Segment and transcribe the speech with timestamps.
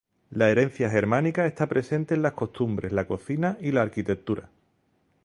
[0.31, 4.49] La herencia germánica está presente en las costumbres, la cocina y la arquitectura.